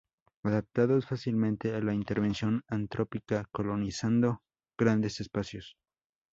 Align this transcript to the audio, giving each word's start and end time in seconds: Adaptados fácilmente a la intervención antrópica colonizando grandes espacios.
Adaptados 0.43 1.05
fácilmente 1.05 1.75
a 1.75 1.79
la 1.79 1.93
intervención 1.93 2.63
antrópica 2.67 3.45
colonizando 3.51 4.41
grandes 4.75 5.19
espacios. 5.21 5.75